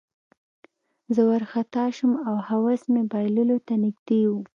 زه 1.13 1.21
وارخطا 1.29 1.85
شوم 1.97 2.13
او 2.27 2.35
حواس 2.47 2.81
مې 2.93 3.03
بایللو 3.11 3.57
ته 3.67 3.73
نږدې 3.83 4.21
وو 4.27 4.41